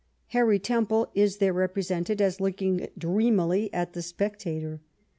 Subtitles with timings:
[0.29, 4.81] Harry Temple i& there represented as looking dreamily at the spectator.